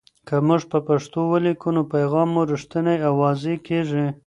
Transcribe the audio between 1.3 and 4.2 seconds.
ولیکو، نو پیغام مو رښتینی او واضح کېږي.